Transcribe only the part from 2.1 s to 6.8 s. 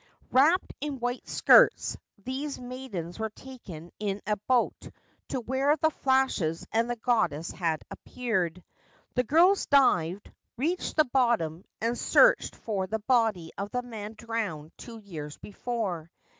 these maidens were taken in a boat to where the flashes